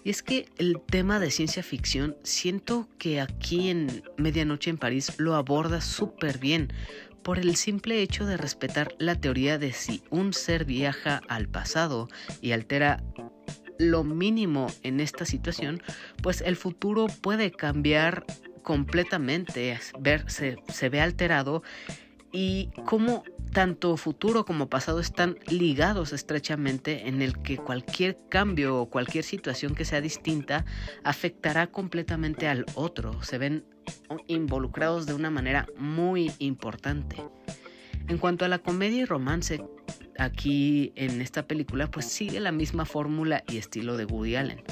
Y 0.04 0.10
es 0.10 0.22
que 0.22 0.50
el 0.58 0.80
tema 0.82 1.20
de 1.20 1.32
ciencia 1.32 1.64
ficción 1.64 2.16
siento 2.24 2.88
que 2.98 3.22
aquí 3.22 3.70
en 3.70 4.04
Medianoche 4.18 4.70
en 4.70 4.78
París 4.78 5.14
lo 5.18 5.36
aborda 5.36 5.82
súper 5.82 6.38
bien 6.38 6.74
por 7.24 7.40
el 7.40 7.56
simple 7.56 8.02
hecho 8.02 8.26
de 8.26 8.36
respetar 8.36 8.94
la 9.00 9.16
teoría 9.16 9.58
de 9.58 9.72
si 9.72 10.04
un 10.10 10.34
ser 10.34 10.66
viaja 10.66 11.22
al 11.30 11.48
pasado 11.48 12.10
y 12.42 12.52
altera 12.52 13.02
lo 13.80 14.04
mínimo 14.04 14.68
en 14.84 15.00
esta 15.00 15.26
situación, 15.26 15.82
pues 16.22 16.42
el 16.42 16.58
futuro 16.58 17.08
puede 17.08 17.52
cambiar 17.52 18.26
completamente, 18.62 19.78
verse, 20.00 20.58
se 20.70 20.90
ve 20.90 21.02
alterado 21.02 21.64
y 22.34 22.72
cómo 22.86 23.24
tanto 23.54 23.96
futuro 23.96 24.44
como 24.44 24.68
pasado 24.68 25.00
están 25.00 25.38
ligados 25.48 26.12
estrechamente 26.12 27.08
en 27.08 27.22
el 27.22 27.38
que 27.38 27.58
cualquier 27.58 28.18
cambio 28.28 28.78
o 28.78 28.90
cualquier 28.90 29.24
situación 29.24 29.76
que 29.76 29.86
sea 29.86 30.02
distinta 30.02 30.66
afectará 31.04 31.68
completamente 31.68 32.48
al 32.48 32.66
otro. 32.74 33.22
Se 33.22 33.38
ven 33.38 33.64
involucrados 34.28 35.06
de 35.06 35.14
una 35.14 35.30
manera 35.30 35.68
muy 35.78 36.32
importante. 36.40 37.18
En 38.08 38.18
cuanto 38.18 38.44
a 38.44 38.48
la 38.48 38.58
comedia 38.58 39.04
y 39.04 39.06
romance, 39.06 39.64
aquí 40.18 40.92
en 40.96 41.22
esta 41.22 41.48
película 41.48 41.90
pues 41.92 42.06
sigue 42.06 42.40
la 42.40 42.52
misma 42.52 42.86
fórmula 42.86 43.44
y 43.48 43.58
estilo 43.58 43.96
de 43.96 44.06
Woody 44.06 44.36
Allen 44.36 44.64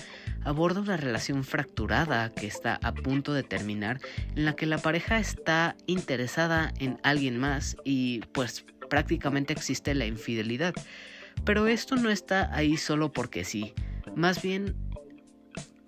aborda 0.43 0.81
una 0.81 0.97
relación 0.97 1.43
fracturada 1.43 2.31
que 2.31 2.47
está 2.47 2.79
a 2.81 2.93
punto 2.93 3.33
de 3.33 3.43
terminar, 3.43 3.99
en 4.35 4.45
la 4.45 4.55
que 4.55 4.65
la 4.65 4.77
pareja 4.77 5.19
está 5.19 5.75
interesada 5.87 6.73
en 6.79 6.99
alguien 7.03 7.37
más 7.37 7.77
y 7.83 8.21
pues 8.31 8.65
prácticamente 8.89 9.53
existe 9.53 9.93
la 9.95 10.05
infidelidad. 10.05 10.73
Pero 11.45 11.67
esto 11.67 11.95
no 11.95 12.09
está 12.09 12.53
ahí 12.55 12.77
solo 12.77 13.11
porque 13.11 13.43
sí, 13.43 13.73
más 14.15 14.41
bien 14.41 14.75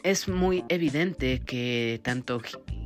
es 0.03 0.27
muy 0.27 0.63
evidente 0.69 1.41
que 1.45 1.99
tanto 2.03 2.41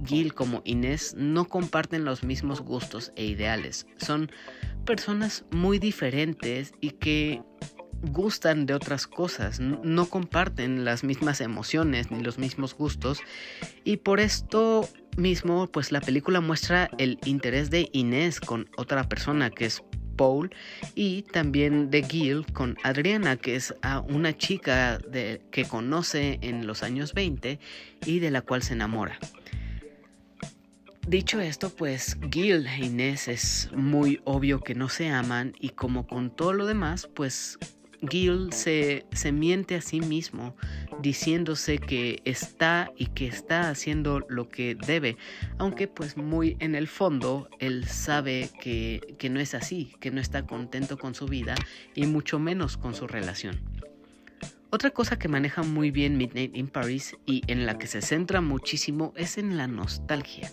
Gil 0.05 0.33
como 0.33 0.61
Inés 0.65 1.15
no 1.17 1.45
comparten 1.45 2.05
los 2.05 2.23
mismos 2.23 2.61
gustos 2.61 3.11
e 3.15 3.25
ideales. 3.25 3.87
Son 3.97 4.31
personas 4.85 5.43
muy 5.51 5.79
diferentes 5.79 6.73
y 6.79 6.91
que 6.91 7.41
gustan 8.01 8.65
de 8.65 8.73
otras 8.73 9.07
cosas, 9.07 9.59
no 9.59 10.05
comparten 10.09 10.85
las 10.85 11.03
mismas 11.03 11.41
emociones 11.41 12.11
ni 12.11 12.21
los 12.21 12.37
mismos 12.37 12.75
gustos 12.75 13.19
y 13.83 13.97
por 13.97 14.19
esto 14.19 14.87
mismo 15.17 15.67
pues 15.67 15.91
la 15.91 16.01
película 16.01 16.41
muestra 16.41 16.89
el 16.97 17.19
interés 17.25 17.69
de 17.69 17.89
Inés 17.91 18.39
con 18.39 18.69
otra 18.77 19.07
persona 19.09 19.49
que 19.49 19.65
es 19.65 19.83
Paul 20.15 20.51
y 20.95 21.23
también 21.23 21.89
de 21.89 22.03
Gil 22.03 22.45
con 22.53 22.77
Adriana 22.83 23.37
que 23.37 23.55
es 23.55 23.73
a 23.81 24.01
una 24.01 24.35
chica 24.35 24.97
de, 24.97 25.41
que 25.51 25.65
conoce 25.65 26.39
en 26.41 26.67
los 26.67 26.83
años 26.83 27.13
20 27.13 27.59
y 28.05 28.19
de 28.19 28.31
la 28.31 28.41
cual 28.41 28.63
se 28.63 28.73
enamora. 28.73 29.17
Dicho 31.07 31.39
esto, 31.39 31.69
pues 31.69 32.17
Gil 32.31 32.67
e 32.67 32.85
Inés 32.85 33.29
es 33.29 33.69
muy 33.73 34.19
obvio 34.25 34.59
que 34.59 34.75
no 34.75 34.89
se 34.89 35.07
aman 35.07 35.53
y 35.57 35.69
como 35.69 36.05
con 36.05 36.35
todo 36.35 36.51
lo 36.51 36.65
demás, 36.65 37.07
pues 37.07 37.57
Gil 38.01 38.53
se, 38.53 39.05
se, 39.11 39.31
miente 39.31 39.75
a 39.75 39.81
sí 39.81 40.01
mismo 40.01 40.55
diciéndose 41.01 41.79
que 41.79 42.21
está 42.25 42.91
y 42.95 43.07
que 43.07 43.27
está 43.27 43.69
haciendo 43.69 44.25
lo 44.29 44.49
que 44.49 44.75
debe, 44.75 45.17
aunque 45.57 45.87
pues 45.87 46.17
muy 46.17 46.57
en 46.59 46.75
el 46.75 46.87
fondo 46.87 47.49
él 47.59 47.85
sabe 47.85 48.49
que, 48.61 49.15
que 49.17 49.29
no 49.29 49.39
es 49.39 49.53
así, 49.53 49.95
que 49.99 50.11
no 50.11 50.21
está 50.21 50.45
contento 50.45 50.97
con 50.97 51.15
su 51.15 51.25
vida 51.25 51.55
y 51.95 52.05
mucho 52.05 52.39
menos 52.39 52.77
con 52.77 52.93
su 52.93 53.07
relación. 53.07 53.59
Otra 54.69 54.89
cosa 54.91 55.17
que 55.17 55.29
maneja 55.29 55.63
muy 55.63 55.91
bien 55.91 56.17
Midnight 56.17 56.55
in 56.55 56.67
Paris 56.67 57.15
y 57.25 57.41
en 57.47 57.65
la 57.65 57.77
que 57.77 57.87
se 57.87 58.01
centra 58.01 58.41
muchísimo 58.41 59.13
es 59.15 59.37
en 59.37 59.55
la 59.55 59.65
nostalgia. 59.67 60.51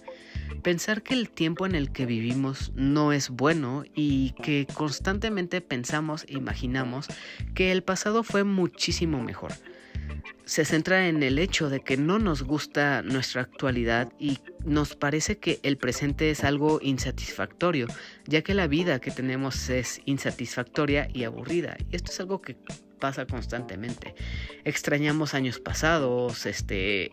Pensar 0.62 1.02
que 1.02 1.14
el 1.14 1.28
tiempo 1.28 1.66
en 1.66 1.74
el 1.74 1.92
que 1.92 2.06
vivimos 2.06 2.72
no 2.74 3.12
es 3.12 3.30
bueno 3.30 3.84
y 3.94 4.30
que 4.42 4.66
constantemente 4.72 5.60
pensamos 5.60 6.24
e 6.28 6.34
imaginamos 6.34 7.06
que 7.54 7.70
el 7.70 7.82
pasado 7.82 8.22
fue 8.22 8.44
muchísimo 8.44 9.22
mejor. 9.22 9.52
Se 10.44 10.64
centra 10.64 11.08
en 11.08 11.22
el 11.22 11.38
hecho 11.38 11.70
de 11.70 11.80
que 11.80 11.96
no 11.96 12.18
nos 12.18 12.42
gusta 12.42 13.02
nuestra 13.02 13.42
actualidad 13.42 14.12
y 14.18 14.38
nos 14.64 14.94
parece 14.94 15.38
que 15.38 15.58
el 15.62 15.78
presente 15.78 16.30
es 16.30 16.44
algo 16.44 16.80
insatisfactorio, 16.82 17.86
ya 18.26 18.42
que 18.42 18.54
la 18.54 18.66
vida 18.66 19.00
que 19.00 19.10
tenemos 19.10 19.70
es 19.70 20.02
insatisfactoria 20.04 21.08
y 21.12 21.24
aburrida. 21.24 21.76
Y 21.90 21.96
esto 21.96 22.12
es 22.12 22.20
algo 22.20 22.42
que 22.42 22.56
pasa 23.00 23.26
constantemente. 23.26 24.14
Extrañamos 24.64 25.34
años 25.34 25.60
pasados, 25.60 26.46
este, 26.46 27.12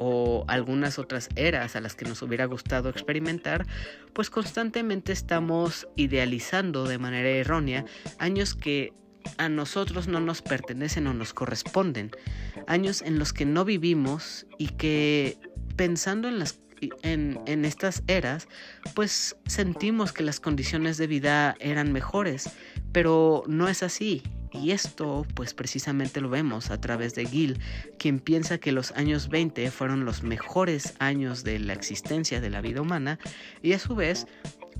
o 0.00 0.44
algunas 0.48 0.98
otras 0.98 1.28
eras 1.36 1.76
a 1.76 1.80
las 1.80 1.94
que 1.94 2.06
nos 2.06 2.22
hubiera 2.22 2.46
gustado 2.46 2.88
experimentar, 2.88 3.66
pues 4.14 4.30
constantemente 4.30 5.12
estamos 5.12 5.86
idealizando 5.94 6.84
de 6.84 6.98
manera 6.98 7.28
errónea 7.28 7.84
años 8.18 8.54
que 8.54 8.94
a 9.36 9.50
nosotros 9.50 10.08
no 10.08 10.18
nos 10.18 10.40
pertenecen 10.40 11.06
o 11.06 11.12
nos 11.12 11.34
corresponden, 11.34 12.10
años 12.66 13.02
en 13.02 13.18
los 13.18 13.34
que 13.34 13.44
no 13.44 13.66
vivimos 13.66 14.46
y 14.56 14.68
que 14.68 15.38
pensando 15.76 16.28
en 16.28 16.38
las 16.38 16.58
en, 17.02 17.38
en, 17.44 17.66
estas 17.66 18.02
eras, 18.06 18.48
pues 18.94 19.36
sentimos 19.44 20.14
que 20.14 20.22
las 20.22 20.40
condiciones 20.40 20.96
de 20.96 21.06
vida 21.06 21.54
eran 21.60 21.92
mejores, 21.92 22.48
pero 22.90 23.44
no 23.46 23.68
es 23.68 23.82
así. 23.82 24.22
Y 24.52 24.72
esto 24.72 25.26
pues 25.34 25.54
precisamente 25.54 26.20
lo 26.20 26.28
vemos 26.28 26.70
a 26.70 26.80
través 26.80 27.14
de 27.14 27.26
Gil, 27.26 27.60
quien 27.98 28.18
piensa 28.18 28.58
que 28.58 28.72
los 28.72 28.92
años 28.92 29.28
20 29.28 29.70
fueron 29.70 30.04
los 30.04 30.22
mejores 30.22 30.94
años 30.98 31.44
de 31.44 31.58
la 31.58 31.72
existencia 31.72 32.40
de 32.40 32.50
la 32.50 32.60
vida 32.60 32.80
humana 32.80 33.18
y 33.62 33.72
a 33.72 33.78
su 33.78 33.94
vez 33.94 34.26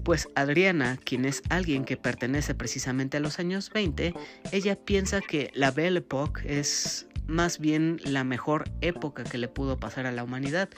pues 0.03 0.29
Adriana, 0.35 0.99
quien 1.05 1.25
es 1.25 1.43
alguien 1.50 1.85
que 1.85 1.97
pertenece 1.97 2.55
precisamente 2.55 3.19
a 3.19 3.21
los 3.21 3.39
años 3.39 3.71
20, 3.71 4.15
ella 4.53 4.77
piensa 4.77 5.21
que 5.21 5.50
la 5.55 5.71
Belle 5.71 5.99
Époque 5.99 6.43
es 6.47 7.07
más 7.27 7.59
bien 7.59 8.00
la 8.05 8.25
mejor 8.25 8.65
época 8.81 9.25
que 9.25 9.39
le 9.39 9.49
pudo 9.49 9.79
pasar 9.79 10.07
a 10.07 10.12
la 10.12 10.25
humanidad. 10.25 10.69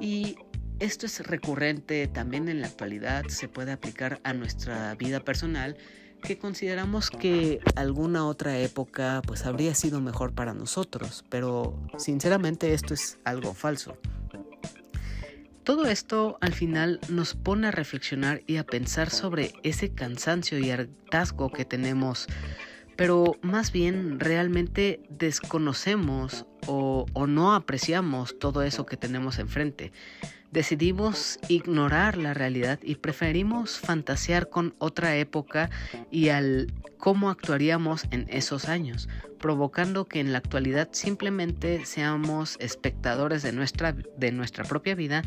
Y 0.00 0.36
esto 0.80 1.06
es 1.06 1.26
recurrente 1.26 2.06
también 2.06 2.48
en 2.48 2.60
la 2.60 2.68
actualidad, 2.68 3.26
se 3.28 3.48
puede 3.48 3.72
aplicar 3.72 4.20
a 4.22 4.32
nuestra 4.32 4.94
vida 4.94 5.20
personal 5.20 5.76
que 6.22 6.38
consideramos 6.38 7.10
que 7.10 7.60
alguna 7.76 8.26
otra 8.26 8.58
época 8.58 9.22
pues 9.26 9.46
habría 9.46 9.74
sido 9.74 10.00
mejor 10.00 10.32
para 10.32 10.54
nosotros, 10.54 11.24
pero 11.28 11.78
sinceramente 11.96 12.74
esto 12.74 12.94
es 12.94 13.18
algo 13.24 13.54
falso. 13.54 13.96
Todo 15.62 15.86
esto 15.86 16.38
al 16.40 16.54
final 16.54 16.98
nos 17.08 17.34
pone 17.34 17.68
a 17.68 17.70
reflexionar 17.70 18.42
y 18.46 18.56
a 18.56 18.64
pensar 18.64 19.10
sobre 19.10 19.52
ese 19.62 19.90
cansancio 19.90 20.58
y 20.58 20.70
hartazgo 20.70 21.50
que 21.50 21.64
tenemos, 21.64 22.26
pero 22.96 23.34
más 23.42 23.70
bien 23.70 24.18
realmente 24.18 25.02
desconocemos 25.10 26.46
o, 26.66 27.04
o 27.12 27.26
no 27.26 27.54
apreciamos 27.54 28.38
todo 28.38 28.62
eso 28.62 28.86
que 28.86 28.96
tenemos 28.96 29.38
enfrente 29.38 29.92
decidimos 30.50 31.38
ignorar 31.48 32.16
la 32.16 32.34
realidad 32.34 32.78
y 32.82 32.96
preferimos 32.96 33.78
fantasear 33.78 34.48
con 34.48 34.74
otra 34.78 35.16
época 35.16 35.70
y 36.10 36.28
cómo 36.96 37.30
actuaríamos 37.30 38.04
en 38.10 38.26
esos 38.28 38.68
años. 38.68 39.08
Provocando 39.38 40.06
que 40.06 40.20
en 40.20 40.32
la 40.32 40.38
actualidad 40.38 40.88
simplemente 40.92 41.84
seamos 41.84 42.56
espectadores 42.60 43.42
de 43.42 43.52
nuestra, 43.52 43.92
de 43.92 44.32
nuestra 44.32 44.64
propia 44.64 44.94
vida 44.94 45.22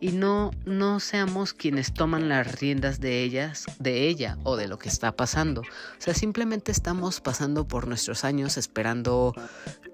y 0.00 0.12
no, 0.12 0.50
no 0.64 1.00
seamos 1.00 1.54
quienes 1.54 1.94
toman 1.94 2.28
las 2.28 2.60
riendas 2.60 3.00
de 3.00 3.22
ellas, 3.22 3.66
de 3.78 4.08
ella 4.08 4.38
o 4.42 4.56
de 4.56 4.68
lo 4.68 4.78
que 4.78 4.88
está 4.88 5.12
pasando. 5.12 5.62
O 5.62 5.64
sea, 5.98 6.14
simplemente 6.14 6.72
estamos 6.72 7.20
pasando 7.20 7.66
por 7.66 7.86
nuestros 7.86 8.24
años 8.24 8.56
esperando 8.56 9.34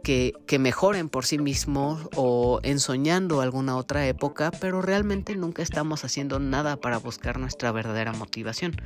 que, 0.03 0.33
que 0.47 0.59
mejoren 0.59 1.09
por 1.09 1.27
sí 1.27 1.39
mismos 1.39 2.09
o 2.17 2.61
ensoñando 2.63 3.41
alguna 3.41 3.77
otra 3.77 4.07
época, 4.07 4.51
pero 4.61 4.83
realmente 4.83 5.37
nunca 5.37 5.63
estamos 5.63 6.05
haciendo 6.05 6.39
nada 6.39 6.77
para 6.77 6.99
buscar 6.99 7.39
nuestra 7.39 7.73
verdadera 7.73 8.13
motivación. 8.13 8.77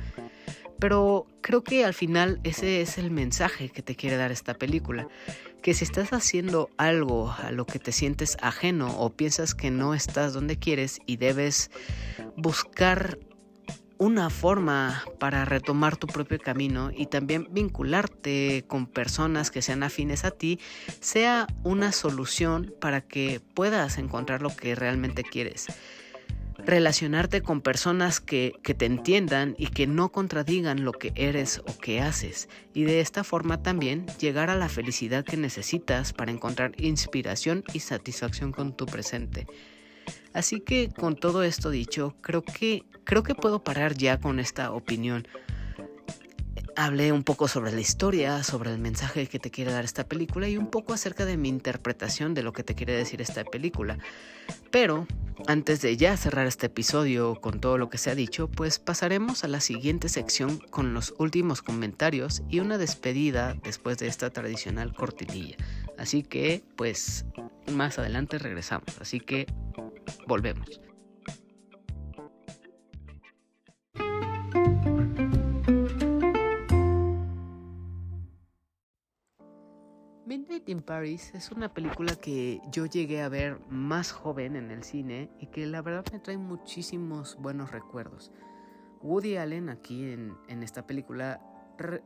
Pero 0.79 1.27
creo 1.41 1.63
que 1.63 1.85
al 1.85 1.93
final 1.93 2.39
ese 2.43 2.81
es 2.81 2.97
el 2.97 3.11
mensaje 3.11 3.69
que 3.69 3.81
te 3.81 3.95
quiere 3.95 4.17
dar 4.17 4.31
esta 4.31 4.53
película. 4.53 5.07
Que 5.61 5.73
si 5.73 5.85
estás 5.85 6.11
haciendo 6.11 6.69
algo 6.77 7.31
a 7.31 7.51
lo 7.51 7.65
que 7.65 7.79
te 7.79 7.91
sientes 7.91 8.37
ajeno 8.41 8.97
o 8.97 9.11
piensas 9.11 9.55
que 9.55 9.71
no 9.71 9.93
estás 9.93 10.33
donde 10.33 10.57
quieres 10.57 10.99
y 11.05 11.17
debes 11.17 11.71
buscar 12.35 13.17
una 13.97 14.29
forma 14.29 15.05
para 15.19 15.45
retomar 15.45 15.95
tu 15.95 16.07
propio 16.07 16.37
camino 16.37 16.91
y 16.93 17.05
también 17.05 17.47
vincularte 17.51 18.65
con 18.67 18.85
personas 18.85 19.49
que 19.49 19.61
sean 19.61 19.83
afines 19.83 20.25
a 20.25 20.31
ti 20.31 20.59
sea 20.99 21.47
una 21.63 21.93
solución 21.93 22.73
para 22.81 22.99
que 22.99 23.39
puedas 23.53 23.97
encontrar 23.97 24.41
lo 24.41 24.53
que 24.53 24.75
realmente 24.75 25.23
quieres 25.23 25.67
relacionarte 26.57 27.41
con 27.41 27.61
personas 27.61 28.19
que, 28.19 28.53
te 28.63 28.85
entiendan 28.85 29.55
y 29.57 29.67
que 29.67 29.87
no 29.87 30.11
contradigan 30.11 30.83
lo 30.83 30.93
que 30.93 31.11
eres 31.15 31.61
o 31.67 31.77
que 31.77 32.01
haces, 32.01 32.49
y 32.73 32.83
de 32.83 32.99
esta 32.99 33.23
forma 33.23 33.61
también 33.61 34.05
llegar 34.19 34.49
a 34.49 34.55
la 34.55 34.69
felicidad 34.69 35.25
que 35.25 35.37
necesitas 35.37 36.13
para 36.13 36.31
encontrar 36.31 36.73
inspiración 36.77 37.63
y 37.73 37.79
satisfacción 37.79 38.51
con 38.51 38.75
tu 38.75 38.85
presente. 38.85 39.47
Así 40.33 40.59
que 40.59 40.89
con 40.89 41.15
todo 41.15 41.43
esto 41.43 41.69
dicho, 41.69 42.15
creo 42.21 42.41
que 42.41 42.83
creo 43.03 43.23
que 43.23 43.35
puedo 43.35 43.63
parar 43.63 43.95
ya 43.95 44.19
con 44.19 44.39
esta 44.39 44.71
opinión 44.71 45.27
hablé 46.75 47.11
un 47.11 47.23
poco 47.23 47.47
sobre 47.47 47.71
la 47.71 47.81
historia, 47.81 48.43
sobre 48.43 48.71
el 48.71 48.79
mensaje 48.79 49.27
que 49.27 49.39
te 49.39 49.51
quiere 49.51 49.71
dar 49.71 49.83
esta 49.83 50.05
película 50.07 50.47
y 50.47 50.57
un 50.57 50.67
poco 50.67 50.93
acerca 50.93 51.25
de 51.25 51.37
mi 51.37 51.49
interpretación 51.49 52.33
de 52.33 52.43
lo 52.43 52.53
que 52.53 52.63
te 52.63 52.75
quiere 52.75 52.93
decir 52.93 53.21
esta 53.21 53.43
película. 53.43 53.97
Pero 54.71 55.07
antes 55.47 55.81
de 55.81 55.97
ya 55.97 56.15
cerrar 56.17 56.47
este 56.47 56.67
episodio 56.67 57.35
con 57.35 57.59
todo 57.59 57.77
lo 57.77 57.89
que 57.89 57.97
se 57.97 58.11
ha 58.11 58.15
dicho, 58.15 58.47
pues 58.49 58.79
pasaremos 58.79 59.43
a 59.43 59.47
la 59.47 59.61
siguiente 59.61 60.09
sección 60.09 60.57
con 60.69 60.93
los 60.93 61.13
últimos 61.17 61.61
comentarios 61.61 62.43
y 62.49 62.59
una 62.59 62.77
despedida 62.77 63.55
después 63.63 63.97
de 63.97 64.07
esta 64.07 64.29
tradicional 64.29 64.93
cortinilla. 64.93 65.57
Así 65.97 66.23
que, 66.23 66.63
pues, 66.75 67.25
más 67.71 67.99
adelante 67.99 68.39
regresamos. 68.39 68.99
Así 68.99 69.19
que, 69.19 69.47
volvemos. 70.27 70.81
Midnight 80.33 80.67
in 80.67 80.81
Paris 80.81 81.31
es 81.35 81.51
una 81.51 81.75
película 81.75 82.15
que 82.15 82.59
yo 82.71 82.87
llegué 82.87 83.21
a 83.21 83.29
ver 83.29 83.59
más 83.69 84.11
joven 84.11 84.55
en 84.55 84.71
el 84.71 84.83
cine 84.83 85.29
y 85.39 85.45
que 85.45 85.67
la 85.67 85.83
verdad 85.83 86.03
me 86.11 86.17
trae 86.17 86.39
muchísimos 86.39 87.35
buenos 87.35 87.71
recuerdos. 87.71 88.31
Woody 89.03 89.37
Allen 89.37 89.69
aquí 89.69 90.11
en, 90.11 90.35
en 90.47 90.63
esta 90.63 90.87
película 90.87 91.39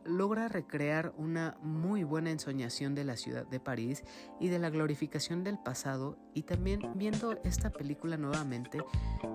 logra 0.05 0.47
recrear 0.47 1.13
una 1.17 1.57
muy 1.61 2.03
buena 2.03 2.31
ensoñación 2.31 2.95
de 2.95 3.03
la 3.03 3.17
ciudad 3.17 3.45
de 3.45 3.59
París 3.59 4.03
y 4.39 4.49
de 4.49 4.59
la 4.59 4.69
glorificación 4.69 5.43
del 5.43 5.57
pasado 5.59 6.17
y 6.33 6.43
también 6.43 6.81
viendo 6.95 7.39
esta 7.43 7.71
película 7.71 8.17
nuevamente 8.17 8.79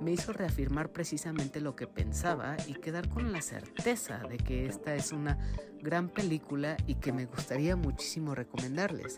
me 0.01 0.12
hizo 0.12 0.33
reafirmar 0.33 0.91
precisamente 0.91 1.61
lo 1.61 1.77
que 1.77 1.87
pensaba 1.87 2.57
y 2.67 2.75
quedar 2.75 3.09
con 3.09 3.33
la 3.33 3.43
certeza 3.43 4.19
de 4.29 4.39
que 4.39 4.67
esta 4.67 4.95
es 4.95 5.12
una 5.12 5.39
gran 5.81 6.09
película 6.09 6.77
y 6.87 6.95
que 6.95 7.12
me 7.12 7.27
gustaría 7.27 7.77
muchísimo 7.77 8.35
recomendarles. 8.35 9.17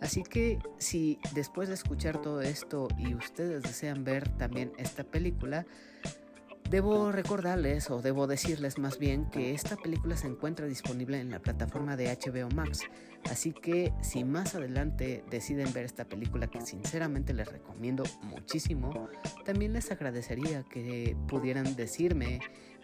Así 0.00 0.22
que 0.22 0.58
si 0.78 1.18
después 1.34 1.68
de 1.68 1.74
escuchar 1.74 2.20
todo 2.20 2.40
esto 2.40 2.88
y 2.98 3.14
ustedes 3.14 3.62
desean 3.62 4.04
ver 4.04 4.28
también 4.36 4.72
esta 4.78 5.04
película, 5.04 5.66
Debo 6.70 7.12
recordarles 7.12 7.90
o 7.90 8.02
debo 8.02 8.26
decirles 8.26 8.76
más 8.76 8.98
bien 8.98 9.30
que 9.30 9.54
esta 9.54 9.76
película 9.76 10.18
se 10.18 10.26
encuentra 10.26 10.66
disponible 10.66 11.18
en 11.18 11.30
la 11.30 11.38
plataforma 11.38 11.96
de 11.96 12.14
HBO 12.14 12.54
Max, 12.54 12.82
así 13.30 13.52
que 13.52 13.94
si 14.02 14.22
más 14.22 14.54
adelante 14.54 15.24
deciden 15.30 15.72
ver 15.72 15.86
esta 15.86 16.04
película 16.04 16.46
que 16.48 16.60
sinceramente 16.60 17.32
les 17.32 17.50
recomiendo 17.50 18.04
muchísimo, 18.22 19.08
también 19.46 19.72
les 19.72 19.90
agradecería 19.90 20.62
que 20.64 21.16
pudieran 21.26 21.74
decirme 21.74 22.40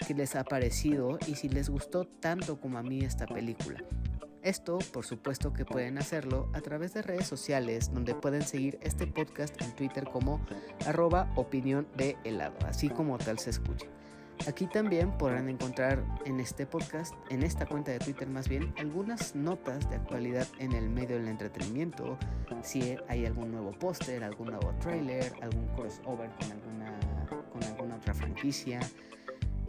qué 0.07 0.15
les 0.15 0.35
ha 0.35 0.45
parecido 0.45 1.19
y 1.27 1.35
si 1.35 1.51
les 1.51 1.69
gustó 1.69 2.07
tanto 2.07 2.59
como 2.59 2.79
a 2.79 2.83
mí 2.83 3.05
esta 3.05 3.27
película. 3.27 3.85
Esto, 4.45 4.77
por 4.93 5.07
supuesto 5.07 5.55
que 5.55 5.65
pueden 5.65 5.97
hacerlo 5.97 6.51
a 6.53 6.61
través 6.61 6.93
de 6.93 7.01
redes 7.01 7.27
sociales 7.27 7.91
donde 7.95 8.15
pueden 8.15 8.43
seguir 8.43 8.79
este 8.83 9.07
podcast 9.07 9.59
en 9.63 9.75
Twitter 9.75 10.05
como 10.05 10.39
arroba 10.85 11.33
opinión 11.35 11.89
de 11.97 12.19
helado, 12.25 12.55
así 12.67 12.91
como 12.91 13.17
tal 13.17 13.39
se 13.39 13.49
escucha. 13.49 13.87
Aquí 14.47 14.67
también 14.67 15.17
podrán 15.17 15.49
encontrar 15.49 16.05
en 16.27 16.41
este 16.41 16.67
podcast, 16.67 17.15
en 17.31 17.43
esta 17.43 17.65
cuenta 17.65 17.93
de 17.93 18.01
Twitter 18.01 18.29
más 18.29 18.47
bien, 18.47 18.75
algunas 18.77 19.35
notas 19.35 19.89
de 19.89 19.97
actualidad 19.97 20.47
en 20.59 20.73
el 20.73 20.91
medio 20.91 21.17
del 21.17 21.29
entretenimiento, 21.29 22.19
si 22.63 22.99
hay 23.09 23.25
algún 23.25 23.51
nuevo 23.51 23.71
póster, 23.71 24.23
algún 24.25 24.49
nuevo 24.49 24.75
trailer, 24.79 25.33
algún 25.41 25.69
crossover 25.69 26.31
con 26.33 26.53
alguna, 26.53 27.01
con 27.51 27.65
alguna 27.65 27.97
otra 27.97 28.13
franquicia 28.13 28.81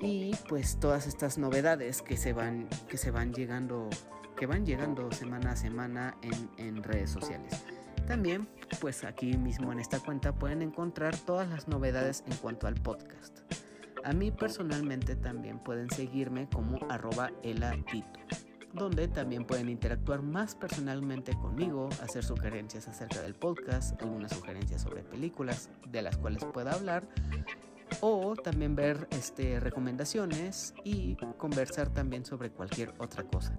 y 0.01 0.35
pues 0.49 0.77
todas 0.81 1.07
estas 1.07 1.37
novedades 1.37 2.01
que 2.01 2.17
se 2.17 2.33
van, 2.33 2.67
que 2.89 2.97
se 2.97 3.11
van 3.11 3.33
llegando 3.33 3.89
que 4.35 4.45
van 4.45 4.65
llegando 4.65 5.11
semana 5.11 5.51
a 5.51 5.55
semana 5.55 6.17
en, 6.57 6.83
redes 6.83 7.09
sociales. 7.09 7.63
También, 8.07 8.47
pues 8.79 9.03
aquí 9.03 9.37
mismo 9.37 9.71
en 9.71 9.79
esta 9.79 9.99
cuenta 9.99 10.33
pueden 10.33 10.61
encontrar 10.61 11.17
todas 11.17 11.49
las 11.49 11.67
novedades 11.67 12.23
en 12.27 12.35
cuanto 12.37 12.67
al 12.67 12.75
podcast. 12.75 13.39
A 14.03 14.13
mí 14.13 14.29
personalmente 14.29 15.15
también 15.15 15.59
pueden 15.59 15.89
seguirme 15.89 16.47
como 16.49 16.77
arroba 16.89 17.31
elatito, 17.41 18.19
donde 18.73 19.07
también 19.07 19.45
pueden 19.45 19.69
interactuar 19.69 20.21
más 20.21 20.53
personalmente 20.53 21.33
conmigo, 21.33 21.89
hacer 22.03 22.23
sugerencias 22.23 22.87
acerca 22.87 23.21
del 23.21 23.33
podcast, 23.33 23.99
algunas 24.01 24.31
sugerencias 24.33 24.83
sobre 24.83 25.01
películas 25.01 25.69
de 25.87 26.03
las 26.03 26.17
cuales 26.17 26.43
pueda 26.45 26.73
hablar 26.73 27.07
o 28.07 28.35
también 28.35 28.75
ver 28.75 29.07
este, 29.09 29.59
recomendaciones 29.59 30.75
y 30.83 31.15
conversar 31.37 31.89
también 31.89 32.23
sobre 32.23 32.51
cualquier 32.51 32.93
otra 32.99 33.23
cosa. 33.23 33.57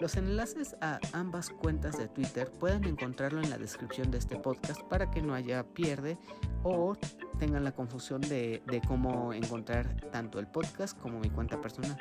Los 0.00 0.16
enlaces 0.16 0.76
a 0.82 1.00
ambas 1.12 1.48
cuentas 1.48 1.96
de 1.96 2.06
Twitter 2.08 2.50
pueden 2.60 2.84
encontrarlo 2.84 3.40
en 3.40 3.48
la 3.48 3.56
descripción 3.56 4.10
de 4.10 4.18
este 4.18 4.36
podcast 4.36 4.82
para 4.82 5.10
que 5.10 5.22
no 5.22 5.34
haya 5.34 5.64
pierde 5.64 6.18
o 6.62 6.94
tengan 7.38 7.64
la 7.64 7.72
confusión 7.72 8.20
de 8.20 8.82
cómo 8.86 9.32
encontrar 9.32 9.96
tanto 10.12 10.38
el 10.38 10.46
podcast 10.46 10.98
como 10.98 11.18
mi 11.18 11.30
cuenta 11.30 11.58
personal. 11.58 11.96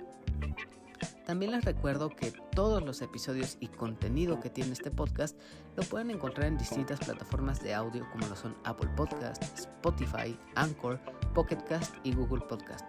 También 1.25 1.51
les 1.51 1.65
recuerdo 1.65 2.09
que 2.09 2.31
todos 2.51 2.83
los 2.83 3.01
episodios 3.01 3.57
y 3.59 3.67
contenido 3.67 4.39
que 4.39 4.49
tiene 4.49 4.73
este 4.73 4.91
podcast 4.91 5.37
lo 5.75 5.83
pueden 5.83 6.11
encontrar 6.11 6.47
en 6.47 6.57
distintas 6.57 6.99
plataformas 6.99 7.61
de 7.63 7.73
audio 7.73 8.07
como 8.11 8.27
lo 8.27 8.35
son 8.35 8.55
Apple 8.63 8.89
Podcast, 8.95 9.41
Spotify, 9.57 10.37
Anchor, 10.55 10.99
Pocket 11.33 11.63
Cast 11.67 11.95
y 12.03 12.13
Google 12.13 12.41
Podcast. 12.47 12.85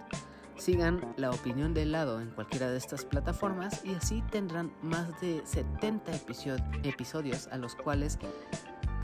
Sigan 0.57 1.15
la 1.17 1.31
opinión 1.31 1.75
de 1.75 1.85
lado 1.85 2.21
en 2.21 2.31
cualquiera 2.31 2.71
de 2.71 2.79
estas 2.79 3.05
plataformas 3.05 3.85
y 3.85 3.95
así 3.95 4.23
tendrán 4.31 4.73
más 4.83 5.21
de 5.21 5.43
70 5.45 6.13
episodios 6.83 7.47
a 7.49 7.59
los 7.59 7.75
cuales 7.75 8.19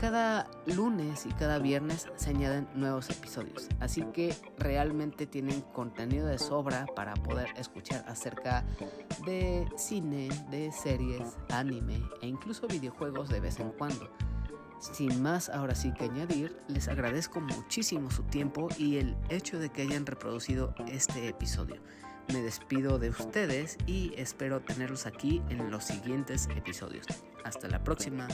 cada 0.03 0.51
lunes 0.65 1.25
y 1.25 1.29
cada 1.29 1.59
viernes 1.59 2.09
se 2.17 2.31
añaden 2.31 2.67
nuevos 2.75 3.09
episodios, 3.09 3.69
así 3.79 4.03
que 4.11 4.35
realmente 4.57 5.25
tienen 5.25 5.61
contenido 5.61 6.27
de 6.27 6.39
sobra 6.39 6.85
para 6.93 7.13
poder 7.13 7.47
escuchar 7.55 8.03
acerca 8.05 8.65
de 9.25 9.65
cine, 9.77 10.27
de 10.51 10.73
series, 10.73 11.37
anime 11.47 12.03
e 12.21 12.27
incluso 12.27 12.67
videojuegos 12.67 13.29
de 13.29 13.39
vez 13.39 13.61
en 13.61 13.69
cuando. 13.69 14.11
Sin 14.81 15.21
más 15.21 15.47
ahora 15.47 15.73
sí 15.73 15.93
que 15.93 16.03
añadir, 16.03 16.53
les 16.67 16.89
agradezco 16.89 17.39
muchísimo 17.39 18.11
su 18.11 18.23
tiempo 18.23 18.67
y 18.77 18.97
el 18.97 19.15
hecho 19.29 19.57
de 19.57 19.69
que 19.69 19.83
hayan 19.83 20.05
reproducido 20.05 20.75
este 20.85 21.29
episodio. 21.29 21.81
Me 22.33 22.41
despido 22.41 22.99
de 22.99 23.09
ustedes 23.09 23.77
y 23.87 24.11
espero 24.17 24.59
tenerlos 24.59 25.05
aquí 25.05 25.41
en 25.47 25.71
los 25.71 25.85
siguientes 25.85 26.49
episodios. 26.53 27.05
Hasta 27.45 27.69
la 27.69 27.81
próxima. 27.85 28.27